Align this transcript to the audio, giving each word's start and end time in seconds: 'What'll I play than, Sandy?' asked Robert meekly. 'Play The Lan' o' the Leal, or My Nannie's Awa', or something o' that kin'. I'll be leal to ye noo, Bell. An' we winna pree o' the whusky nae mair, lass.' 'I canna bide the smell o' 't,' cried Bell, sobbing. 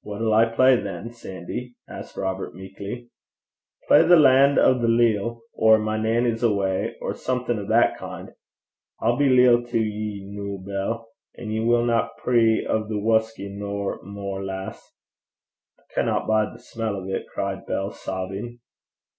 'What'll 0.00 0.32
I 0.32 0.46
play 0.46 0.80
than, 0.80 1.10
Sandy?' 1.10 1.74
asked 1.86 2.16
Robert 2.16 2.54
meekly. 2.54 3.10
'Play 3.86 4.02
The 4.02 4.16
Lan' 4.16 4.58
o' 4.58 4.72
the 4.72 4.88
Leal, 4.88 5.42
or 5.52 5.78
My 5.78 5.98
Nannie's 5.98 6.42
Awa', 6.42 6.92
or 7.02 7.12
something 7.12 7.58
o' 7.58 7.66
that 7.66 7.98
kin'. 7.98 8.32
I'll 8.98 9.18
be 9.18 9.28
leal 9.28 9.62
to 9.66 9.78
ye 9.78 10.24
noo, 10.24 10.64
Bell. 10.64 11.10
An' 11.36 11.48
we 11.48 11.60
winna 11.60 12.08
pree 12.16 12.66
o' 12.66 12.88
the 12.88 12.98
whusky 12.98 13.50
nae 13.50 13.96
mair, 14.04 14.42
lass.' 14.42 14.90
'I 15.78 15.82
canna 15.94 16.26
bide 16.26 16.54
the 16.54 16.60
smell 16.62 16.96
o' 16.96 17.04
't,' 17.06 17.26
cried 17.28 17.66
Bell, 17.66 17.90
sobbing. 17.90 18.60